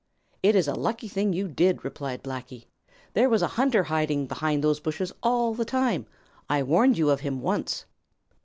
[0.41, 2.65] "It is a lucky thing you did," replied Blacky.
[3.13, 6.07] "There was a hunter hiding behind those bushes all the time.
[6.49, 7.85] I warned you of him once."